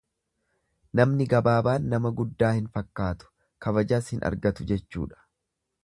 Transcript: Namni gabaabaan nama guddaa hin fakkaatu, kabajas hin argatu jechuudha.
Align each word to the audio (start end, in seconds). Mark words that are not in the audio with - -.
Namni 0.99 1.27
gabaabaan 1.33 1.85
nama 1.91 2.11
guddaa 2.21 2.51
hin 2.61 2.71
fakkaatu, 2.79 3.31
kabajas 3.67 4.11
hin 4.15 4.29
argatu 4.31 4.71
jechuudha. 4.73 5.25